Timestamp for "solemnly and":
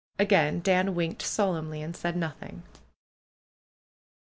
1.21-1.95